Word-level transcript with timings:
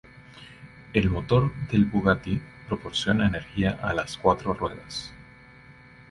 El 0.93 1.11
motor 1.11 1.51
del 1.67 1.85
Bugatti 1.85 2.41
proporciona 2.67 3.27
energía 3.27 3.77
a 3.83 3.93
las 3.93 4.17
cuatro 4.17 4.55
ruedas. 4.55 5.13